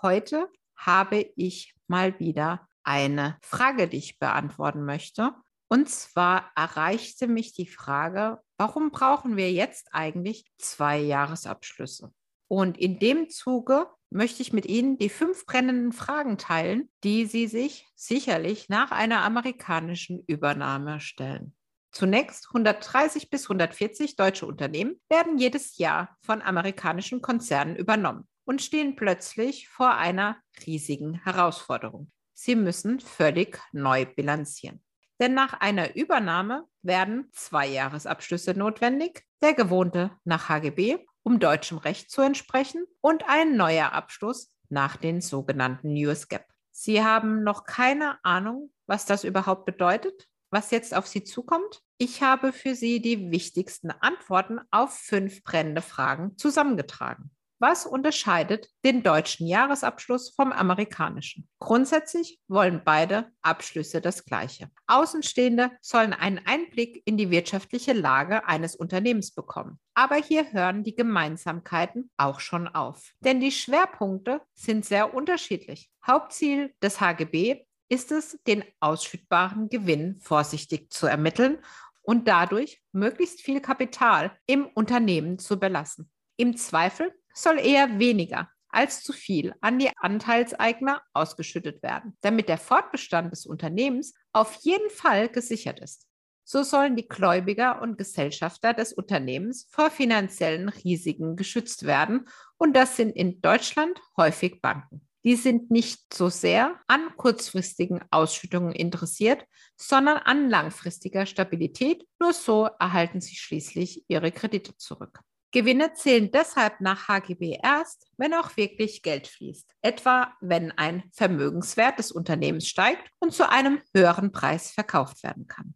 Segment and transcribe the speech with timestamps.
[0.00, 5.32] Heute habe ich mal wieder eine Frage, die ich beantworten möchte.
[5.66, 12.12] Und zwar erreichte mich die Frage, warum brauchen wir jetzt eigentlich zwei Jahresabschlüsse?
[12.46, 17.48] Und in dem Zuge möchte ich mit Ihnen die fünf brennenden Fragen teilen, die Sie
[17.48, 21.54] sich sicherlich nach einer amerikanischen Übernahme stellen.
[21.90, 28.96] Zunächst 130 bis 140 deutsche Unternehmen werden jedes Jahr von amerikanischen Konzernen übernommen und stehen
[28.96, 32.10] plötzlich vor einer riesigen Herausforderung.
[32.32, 34.82] Sie müssen völlig neu bilanzieren.
[35.20, 42.10] Denn nach einer Übernahme werden zwei Jahresabschlüsse notwendig, der gewohnte nach HGB, um deutschem Recht
[42.10, 46.46] zu entsprechen, und ein neuer Abschluss nach den sogenannten US GAAP.
[46.70, 50.26] Sie haben noch keine Ahnung, was das überhaupt bedeutet?
[50.50, 51.82] was jetzt auf Sie zukommt.
[51.98, 57.30] Ich habe für Sie die wichtigsten Antworten auf fünf brennende Fragen zusammengetragen.
[57.60, 61.48] Was unterscheidet den deutschen Jahresabschluss vom amerikanischen?
[61.58, 64.70] Grundsätzlich wollen beide Abschlüsse das Gleiche.
[64.86, 69.80] Außenstehende sollen einen Einblick in die wirtschaftliche Lage eines Unternehmens bekommen.
[69.94, 73.10] Aber hier hören die Gemeinsamkeiten auch schon auf.
[73.24, 75.90] Denn die Schwerpunkte sind sehr unterschiedlich.
[76.06, 81.58] Hauptziel des HGB ist es, den ausschüttbaren Gewinn vorsichtig zu ermitteln
[82.02, 86.08] und dadurch möglichst viel Kapital im Unternehmen zu belassen.
[86.36, 92.58] Im Zweifel soll eher weniger als zu viel an die Anteilseigner ausgeschüttet werden, damit der
[92.58, 96.06] Fortbestand des Unternehmens auf jeden Fall gesichert ist.
[96.44, 102.96] So sollen die Gläubiger und Gesellschafter des Unternehmens vor finanziellen Risiken geschützt werden und das
[102.96, 109.44] sind in Deutschland häufig Banken die sind nicht so sehr an kurzfristigen Ausschüttungen interessiert,
[109.76, 112.06] sondern an langfristiger Stabilität.
[112.18, 115.20] Nur so erhalten sie schließlich ihre Kredite zurück.
[115.50, 119.70] Gewinne zählen deshalb nach HGB erst, wenn auch wirklich Geld fließt.
[119.80, 125.74] Etwa wenn ein Vermögenswert des Unternehmens steigt und zu einem höheren Preis verkauft werden kann.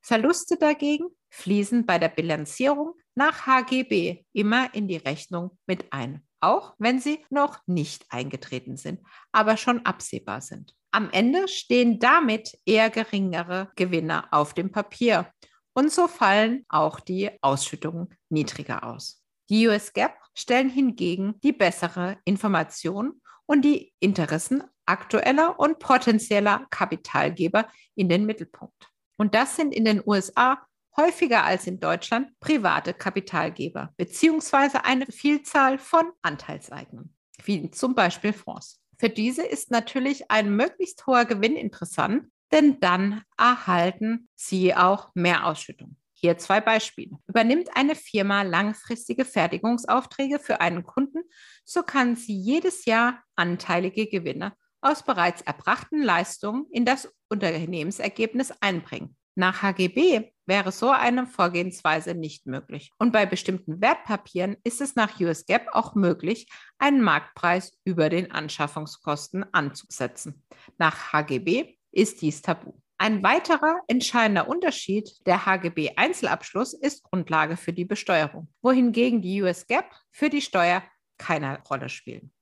[0.00, 6.74] Verluste dagegen fließen bei der Bilanzierung nach HGB immer in die Rechnung mit ein auch
[6.78, 9.00] wenn sie noch nicht eingetreten sind,
[9.30, 10.74] aber schon absehbar sind.
[10.90, 15.32] Am Ende stehen damit eher geringere Gewinne auf dem Papier
[15.74, 19.22] und so fallen auch die Ausschüttungen niedriger aus.
[19.48, 27.68] Die US GAAP stellen hingegen die bessere Information und die Interessen aktueller und potenzieller Kapitalgeber
[27.94, 28.88] in den Mittelpunkt.
[29.16, 30.58] Und das sind in den USA
[30.96, 38.80] häufiger als in Deutschland private Kapitalgeber beziehungsweise eine Vielzahl von Anteilseignern, wie zum Beispiel Fonds.
[38.98, 45.46] Für diese ist natürlich ein möglichst hoher Gewinn interessant, denn dann erhalten sie auch mehr
[45.46, 45.96] Ausschüttung.
[46.12, 47.18] Hier zwei Beispiele.
[47.26, 51.22] Übernimmt eine Firma langfristige Fertigungsaufträge für einen Kunden,
[51.64, 54.52] so kann sie jedes Jahr anteilige Gewinne
[54.82, 59.16] aus bereits erbrachten Leistungen in das Unternehmensergebnis einbringen.
[59.34, 62.92] Nach HGB wäre so eine Vorgehensweise nicht möglich.
[62.98, 66.48] Und bei bestimmten Wertpapieren ist es nach US GAAP auch möglich,
[66.78, 70.44] einen Marktpreis über den Anschaffungskosten anzusetzen.
[70.76, 72.72] Nach HGB ist dies tabu.
[72.98, 79.66] Ein weiterer entscheidender Unterschied der HGB Einzelabschluss ist Grundlage für die Besteuerung, wohingegen die US
[79.66, 80.82] GAAP für die Steuer
[81.18, 82.32] keine Rolle spielen.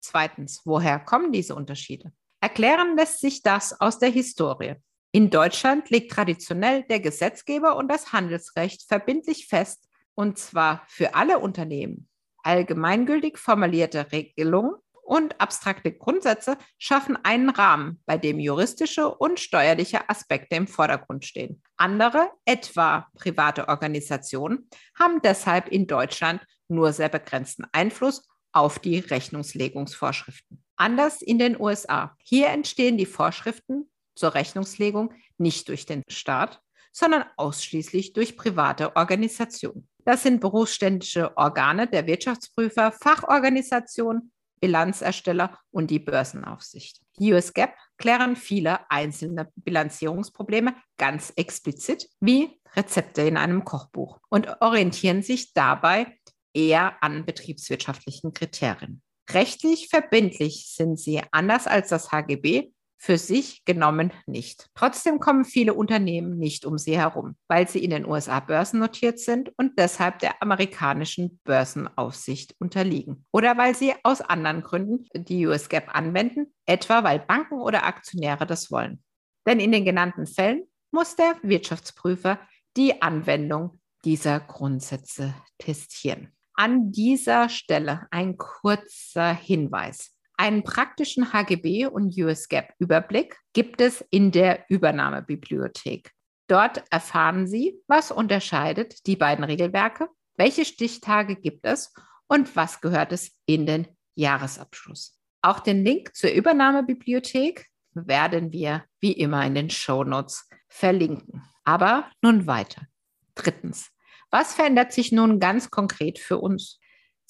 [0.00, 2.12] Zweitens, woher kommen diese Unterschiede?
[2.40, 4.74] Erklären lässt sich das aus der Historie.
[5.12, 11.38] In Deutschland legt traditionell der Gesetzgeber und das Handelsrecht verbindlich fest, und zwar für alle
[11.38, 12.08] Unternehmen.
[12.42, 20.56] Allgemeingültig formulierte Regelungen und abstrakte Grundsätze schaffen einen Rahmen, bei dem juristische und steuerliche Aspekte
[20.56, 21.62] im Vordergrund stehen.
[21.76, 24.68] Andere, etwa private Organisationen,
[24.98, 30.62] haben deshalb in Deutschland nur sehr begrenzten Einfluss auf die Rechnungslegungsvorschriften.
[30.76, 32.16] Anders in den USA.
[32.22, 36.60] Hier entstehen die Vorschriften zur Rechnungslegung nicht durch den Staat,
[36.92, 39.88] sondern ausschließlich durch private Organisationen.
[40.04, 44.32] Das sind berufsständische Organe der Wirtschaftsprüfer, Fachorganisationen,
[44.62, 47.00] Bilanzersteller und die Börsenaufsicht.
[47.18, 54.62] Die US GAAP klären viele einzelne Bilanzierungsprobleme ganz explizit wie Rezepte in einem Kochbuch und
[54.62, 56.16] orientieren sich dabei
[56.54, 59.02] eher an betriebswirtschaftlichen Kriterien.
[59.30, 62.72] Rechtlich verbindlich sind sie, anders als das HGB,
[63.02, 64.68] für sich genommen nicht.
[64.76, 69.52] Trotzdem kommen viele Unternehmen nicht um sie herum, weil sie in den USA börsennotiert sind
[69.56, 73.26] und deshalb der amerikanischen Börsenaufsicht unterliegen.
[73.32, 78.46] Oder weil sie aus anderen Gründen die US GAAP anwenden, etwa weil Banken oder Aktionäre
[78.46, 79.02] das wollen.
[79.48, 80.62] Denn in den genannten Fällen
[80.92, 82.38] muss der Wirtschaftsprüfer
[82.76, 86.32] die Anwendung dieser Grundsätze testieren.
[86.54, 90.16] An dieser Stelle ein kurzer Hinweis.
[90.42, 96.10] Einen praktischen HGB und US GAAP Überblick gibt es in der Übernahmebibliothek.
[96.48, 101.94] Dort erfahren Sie, was unterscheidet die beiden Regelwerke, welche Stichtage gibt es
[102.26, 103.86] und was gehört es in den
[104.16, 105.16] Jahresabschluss.
[105.42, 111.44] Auch den Link zur Übernahmebibliothek werden wir wie immer in den Shownotes verlinken.
[111.62, 112.88] Aber nun weiter.
[113.36, 113.92] Drittens.
[114.32, 116.80] Was verändert sich nun ganz konkret für uns?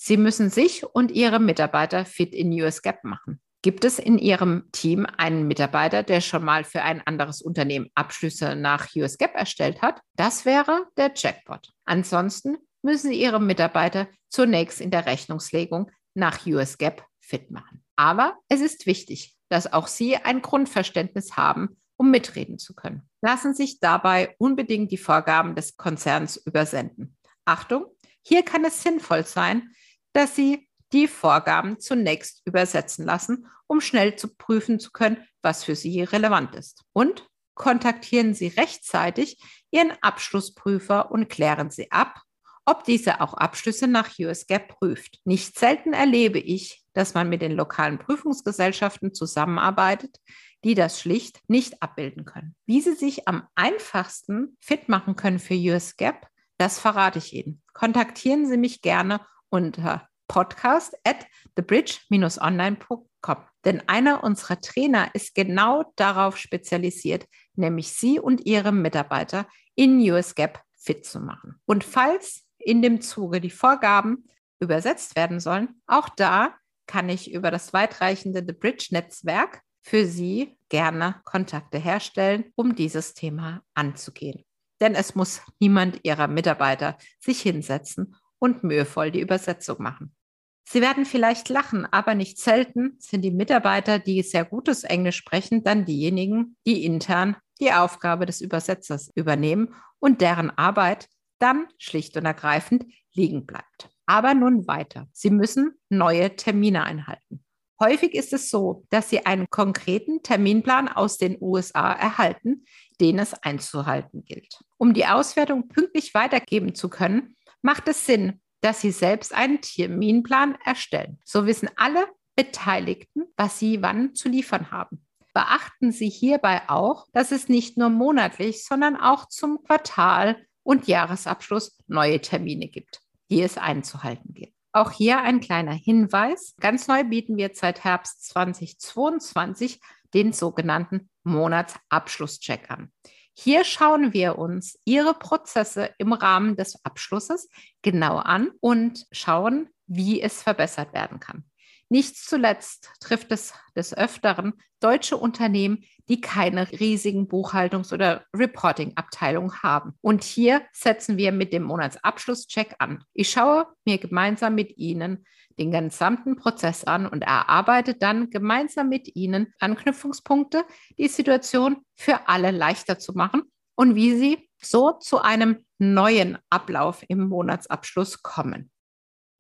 [0.04, 3.40] Sie müssen sich und Ihre Mitarbeiter fit in US GAAP machen.
[3.62, 8.56] Gibt es in Ihrem Team einen Mitarbeiter, der schon mal für ein anderes Unternehmen Abschlüsse
[8.56, 10.00] nach US GAAP erstellt hat?
[10.16, 11.70] Das wäre der Jackpot.
[11.84, 17.84] Ansonsten müssen Sie Ihre Mitarbeiter zunächst in der Rechnungslegung nach US GAAP fit machen.
[17.94, 23.08] Aber es ist wichtig, dass auch Sie ein Grundverständnis haben, um mitreden zu können.
[23.20, 27.16] Lassen sich dabei unbedingt die Vorgaben des Konzerns übersenden.
[27.44, 27.86] Achtung,
[28.24, 29.70] hier kann es sinnvoll sein,
[30.12, 35.74] dass Sie die Vorgaben zunächst übersetzen lassen, um schnell zu prüfen zu können, was für
[35.74, 36.82] Sie relevant ist.
[36.92, 39.38] Und kontaktieren Sie rechtzeitig
[39.70, 42.20] Ihren Abschlussprüfer und klären Sie ab,
[42.64, 45.20] ob dieser auch Abschlüsse nach USGAP prüft.
[45.24, 50.18] Nicht selten erlebe ich, dass man mit den lokalen Prüfungsgesellschaften zusammenarbeitet,
[50.64, 52.54] die das schlicht nicht abbilden können.
[52.66, 56.28] Wie Sie sich am einfachsten fit machen können für USGAP,
[56.58, 57.62] das verrate ich Ihnen.
[57.72, 59.20] Kontaktieren Sie mich gerne
[59.52, 61.26] unter podcast at
[61.56, 63.36] thebridge-online.com.
[63.64, 70.60] Denn einer unserer Trainer ist genau darauf spezialisiert, nämlich Sie und Ihre Mitarbeiter in USGAP
[70.76, 71.60] fit zu machen.
[71.66, 74.24] Und falls in dem Zuge die Vorgaben
[74.58, 76.54] übersetzt werden sollen, auch da
[76.86, 83.62] kann ich über das weitreichende The Bridge-Netzwerk für Sie gerne Kontakte herstellen, um dieses Thema
[83.74, 84.44] anzugehen.
[84.80, 90.16] Denn es muss niemand Ihrer Mitarbeiter sich hinsetzen und mühevoll die Übersetzung machen.
[90.64, 95.62] Sie werden vielleicht lachen, aber nicht selten sind die Mitarbeiter, die sehr gutes Englisch sprechen,
[95.62, 101.08] dann diejenigen, die intern die Aufgabe des Übersetzers übernehmen und deren Arbeit
[101.38, 102.84] dann schlicht und ergreifend
[103.14, 103.90] liegen bleibt.
[104.06, 105.06] Aber nun weiter.
[105.12, 107.44] Sie müssen neue Termine einhalten.
[107.78, 112.64] Häufig ist es so, dass Sie einen konkreten Terminplan aus den USA erhalten,
[113.00, 114.60] den es einzuhalten gilt.
[114.78, 120.56] Um die Auswertung pünktlich weitergeben zu können, macht es Sinn, dass Sie selbst einen Terminplan
[120.64, 121.18] erstellen.
[121.24, 122.06] So wissen alle
[122.36, 125.04] Beteiligten, was sie wann zu liefern haben.
[125.34, 131.78] Beachten Sie hierbei auch, dass es nicht nur monatlich, sondern auch zum Quartal und Jahresabschluss
[131.86, 133.00] neue Termine gibt,
[133.30, 134.52] die es einzuhalten gilt.
[134.72, 136.54] Auch hier ein kleiner Hinweis.
[136.60, 139.80] Ganz neu bieten wir seit Herbst 2022
[140.14, 142.92] den sogenannten Monatsabschlusscheck an.
[143.34, 147.48] Hier schauen wir uns Ihre Prozesse im Rahmen des Abschlusses
[147.82, 151.44] genau an und schauen, wie es verbessert werden kann.
[151.88, 159.92] Nicht zuletzt trifft es des Öfteren deutsche Unternehmen, die keine riesigen Buchhaltungs- oder Reporting-Abteilungen haben.
[160.00, 163.04] Und hier setzen wir mit dem Monatsabschlusscheck an.
[163.12, 165.26] Ich schaue mir gemeinsam mit Ihnen
[165.58, 170.64] den gesamten Prozess an und erarbeite dann gemeinsam mit Ihnen Anknüpfungspunkte,
[170.98, 173.42] die Situation für alle leichter zu machen
[173.74, 178.70] und wie Sie so zu einem neuen Ablauf im Monatsabschluss kommen.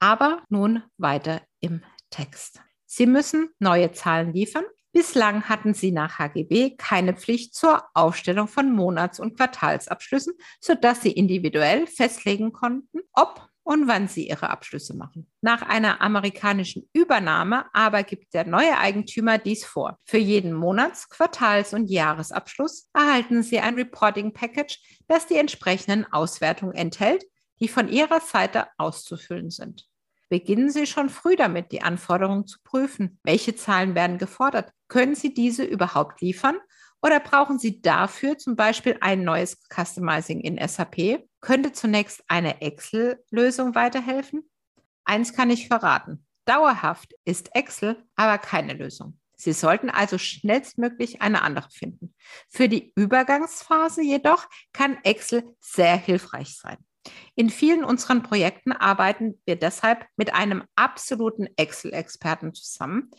[0.00, 2.60] Aber nun weiter im Text.
[2.86, 4.64] Sie müssen neue Zahlen liefern.
[4.92, 11.12] Bislang hatten Sie nach HGB keine Pflicht zur Aufstellung von Monats- und Quartalsabschlüssen, sodass Sie
[11.12, 15.30] individuell festlegen konnten, ob und wann sie ihre Abschlüsse machen.
[15.40, 19.98] Nach einer amerikanischen Übernahme aber gibt der neue Eigentümer dies vor.
[20.04, 24.78] Für jeden Monats-, Quartals- und Jahresabschluss erhalten Sie ein Reporting Package,
[25.08, 27.24] das die entsprechenden Auswertungen enthält,
[27.60, 29.86] die von Ihrer Seite auszufüllen sind.
[30.28, 33.18] Beginnen Sie schon früh damit, die Anforderungen zu prüfen.
[33.22, 34.72] Welche Zahlen werden gefordert?
[34.88, 36.56] Können Sie diese überhaupt liefern?
[37.02, 41.28] Oder brauchen Sie dafür zum Beispiel ein neues Customizing in SAP?
[41.42, 44.48] Könnte zunächst eine Excel-Lösung weiterhelfen?
[45.04, 46.24] Eins kann ich verraten.
[46.44, 49.18] Dauerhaft ist Excel aber keine Lösung.
[49.36, 52.14] Sie sollten also schnellstmöglich eine andere finden.
[52.48, 56.76] Für die Übergangsphase jedoch kann Excel sehr hilfreich sein.
[57.34, 63.10] In vielen unseren Projekten arbeiten wir deshalb mit einem absoluten Excel-Experten zusammen,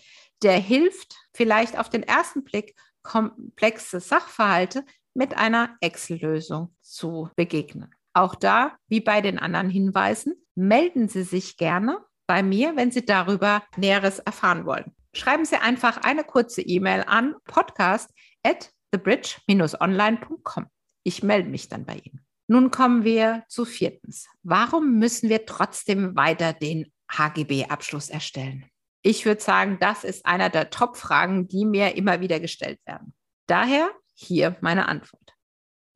[0.42, 7.94] der hilft, vielleicht auf den ersten Blick komplexe Sachverhalte mit einer Excel-Lösung zu begegnen.
[8.14, 13.06] Auch da, wie bei den anderen Hinweisen, melden Sie sich gerne bei mir, wenn Sie
[13.06, 14.96] darüber Näheres erfahren wollen.
[15.14, 18.12] Schreiben Sie einfach eine kurze E-Mail an podcast
[18.44, 20.68] at thebridge-online.com.
[21.04, 22.22] Ich melde mich dann bei Ihnen.
[22.48, 24.28] Nun kommen wir zu viertens.
[24.44, 28.66] Warum müssen wir trotzdem weiter den HGB-Abschluss erstellen?
[29.02, 33.14] Ich würde sagen, das ist einer der Top-Fragen, die mir immer wieder gestellt werden.
[33.48, 35.34] Daher hier meine Antwort.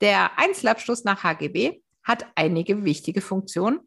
[0.02, 3.82] Der Einzelabschluss nach HGB hat einige wichtige Funktionen,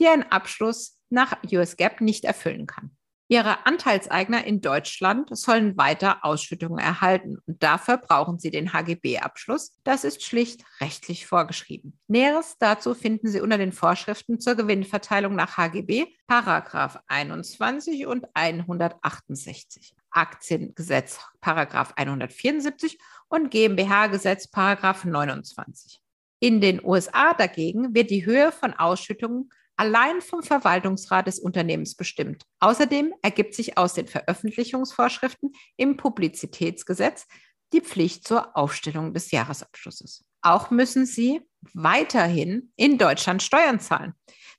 [0.00, 2.90] die ein Abschluss nach US GAAP nicht erfüllen kann.
[3.28, 9.80] Ihre Anteilseigner in Deutschland sollen weiter Ausschüttungen erhalten und dafür brauchen sie den HGB-Abschluss.
[9.82, 11.98] Das ist schlicht rechtlich vorgeschrieben.
[12.06, 19.96] Näheres dazu finden Sie unter den Vorschriften zur Gewinnverteilung nach HGB, Paragraph 21 und 168.
[20.10, 26.03] Aktiengesetz Paragraph 174 und GmbH-Gesetz Paragraph 29.
[26.40, 32.44] In den USA dagegen wird die Höhe von Ausschüttungen allein vom Verwaltungsrat des Unternehmens bestimmt.
[32.60, 37.26] Außerdem ergibt sich aus den Veröffentlichungsvorschriften im Publizitätsgesetz
[37.72, 40.24] die Pflicht zur Aufstellung des Jahresabschlusses.
[40.42, 41.40] Auch müssen Sie
[41.72, 44.14] weiterhin in Deutschland Steuern zahlen.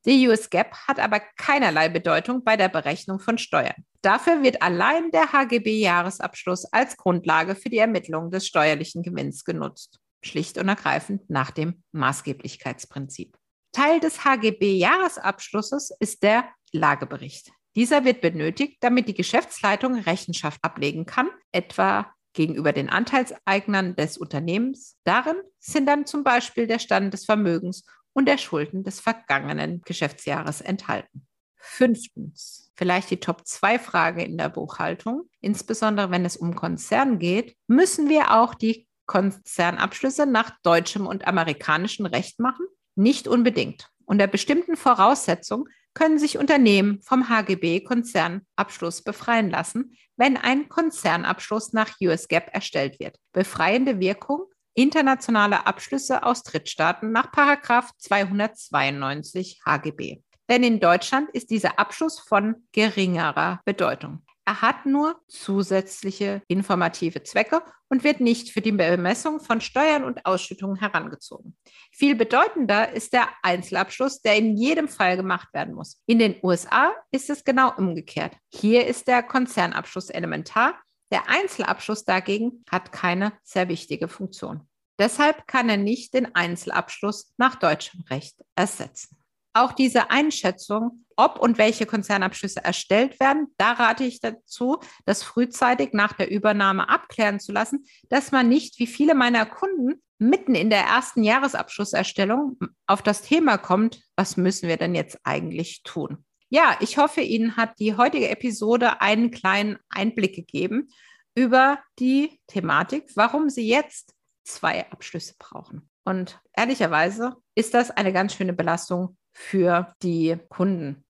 [0.06, 3.86] Die US GAAP hat aber keinerlei Bedeutung bei der Berechnung von Steuern.
[4.02, 10.00] Dafür wird allein der HGB-Jahresabschluss als Grundlage für die Ermittlung des steuerlichen Gewinns genutzt.
[10.26, 13.38] Schlicht und ergreifend nach dem Maßgeblichkeitsprinzip.
[13.72, 17.52] Teil des HGB-Jahresabschlusses ist der Lagebericht.
[17.76, 24.98] Dieser wird benötigt, damit die Geschäftsleitung Rechenschaft ablegen kann, etwa gegenüber den Anteilseignern des Unternehmens.
[25.04, 30.62] Darin sind dann zum Beispiel der Stand des Vermögens und der Schulden des vergangenen Geschäftsjahres
[30.62, 31.28] enthalten.
[31.58, 35.30] Fünftens, vielleicht die Top-2-Frage in der Buchhaltung.
[35.42, 42.06] Insbesondere wenn es um Konzern geht, müssen wir auch die Konzernabschlüsse nach deutschem und amerikanischem
[42.06, 42.66] Recht machen?
[42.96, 43.90] Nicht unbedingt.
[44.06, 52.28] Unter bestimmten Voraussetzungen können sich Unternehmen vom HGB-Konzernabschluss befreien lassen, wenn ein Konzernabschluss nach US
[52.28, 53.18] GAAP erstellt wird.
[53.34, 54.46] Befreiende Wirkung
[54.76, 60.22] internationale Abschlüsse aus Drittstaaten nach 292 HGB.
[60.50, 64.22] Denn in Deutschland ist dieser Abschluss von geringerer Bedeutung.
[64.48, 70.24] Er hat nur zusätzliche informative Zwecke und wird nicht für die Bemessung von Steuern und
[70.26, 71.58] Ausschüttungen herangezogen.
[71.92, 76.00] Viel bedeutender ist der Einzelabschluss, der in jedem Fall gemacht werden muss.
[76.06, 78.38] In den USA ist es genau umgekehrt.
[78.54, 80.80] Hier ist der Konzernabschluss elementar.
[81.12, 84.68] Der Einzelabschluss dagegen hat keine sehr wichtige Funktion.
[85.00, 89.18] Deshalb kann er nicht den Einzelabschluss nach deutschem Recht ersetzen.
[89.54, 95.94] Auch diese Einschätzung, ob und welche Konzernabschlüsse erstellt werden, da rate ich dazu, das frühzeitig
[95.94, 100.70] nach der Übernahme abklären zu lassen, dass man nicht, wie viele meiner Kunden, mitten in
[100.70, 102.58] der ersten Jahresabschlusserstellung
[102.88, 106.24] auf das Thema kommt, was müssen wir denn jetzt eigentlich tun?
[106.50, 110.90] Ja, ich hoffe, Ihnen hat die heutige Episode einen kleinen Einblick gegeben
[111.36, 114.14] über die Thematik, warum Sie jetzt
[114.46, 115.90] zwei Abschlüsse brauchen.
[116.06, 121.05] Und ehrlicherweise ist das eine ganz schöne Belastung für die Kunden.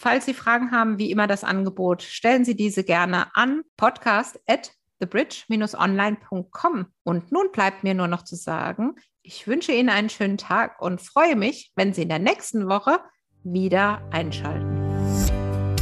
[0.00, 4.70] Falls Sie Fragen haben, wie immer das Angebot, stellen Sie diese gerne an podcast at
[5.00, 6.86] thebridge-online.com.
[7.02, 11.00] Und nun bleibt mir nur noch zu sagen, ich wünsche Ihnen einen schönen Tag und
[11.00, 13.00] freue mich, wenn Sie in der nächsten Woche
[13.42, 14.67] wieder einschalten.